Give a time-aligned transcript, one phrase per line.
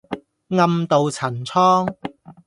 [0.47, 1.87] 暗渡陳倉